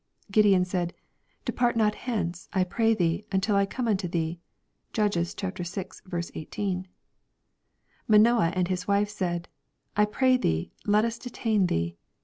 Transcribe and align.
Gideon 0.31 0.65
said," 0.65 0.95
Depart 1.45 1.75
not 1.75 1.93
hence, 1.93 2.49
I 2.53 2.63
pray 2.63 2.95
thee, 2.95 3.23
until 3.31 3.55
I 3.55 3.67
come 3.67 3.87
unto 3.87 4.07
thee." 4.07 4.39
(Judges 4.93 5.35
vi. 5.35 6.19
18.) 6.33 6.87
Manoah 8.07 8.51
and 8.55 8.67
his 8.67 8.87
wife 8.87 9.09
said," 9.09 9.47
I 9.95 10.05
pray 10.05 10.37
thee, 10.37 10.71
let 10.87 11.05
us 11.05 11.19
detain 11.19 11.67
thee." 11.67 11.97